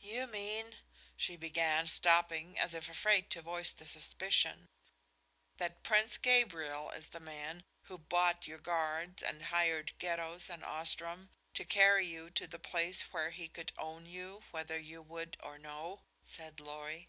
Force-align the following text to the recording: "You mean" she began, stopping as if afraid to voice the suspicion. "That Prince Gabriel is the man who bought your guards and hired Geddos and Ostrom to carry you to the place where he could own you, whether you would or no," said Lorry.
"You 0.00 0.26
mean" 0.26 0.74
she 1.16 1.36
began, 1.36 1.86
stopping 1.86 2.58
as 2.58 2.74
if 2.74 2.88
afraid 2.88 3.30
to 3.30 3.42
voice 3.42 3.72
the 3.72 3.86
suspicion. 3.86 4.66
"That 5.58 5.84
Prince 5.84 6.18
Gabriel 6.18 6.90
is 6.90 7.10
the 7.10 7.20
man 7.20 7.62
who 7.82 7.96
bought 7.96 8.48
your 8.48 8.58
guards 8.58 9.22
and 9.22 9.40
hired 9.40 9.92
Geddos 10.00 10.50
and 10.50 10.64
Ostrom 10.64 11.30
to 11.54 11.64
carry 11.64 12.08
you 12.08 12.28
to 12.30 12.48
the 12.48 12.58
place 12.58 13.02
where 13.12 13.30
he 13.30 13.46
could 13.46 13.70
own 13.78 14.04
you, 14.04 14.42
whether 14.50 14.80
you 14.80 15.00
would 15.00 15.36
or 15.38 15.60
no," 15.60 16.00
said 16.24 16.58
Lorry. 16.58 17.08